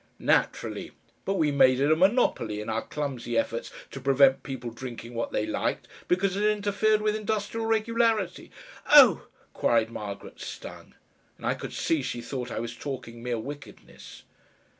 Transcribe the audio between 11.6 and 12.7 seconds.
see she thought I